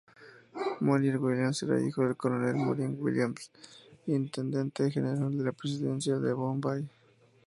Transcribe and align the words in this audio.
Monier-Williams 0.79 1.61
era 1.61 1.79
hijo 1.79 2.01
del 2.03 2.17
coronel 2.17 2.55
Monier 2.55 2.89
Williams, 2.89 3.51
intendente 4.07 4.89
general 4.89 5.31
en 5.31 5.45
la 5.45 5.51
presidencia 5.51 6.17
de 6.17 6.33
Bombay. 6.33 6.89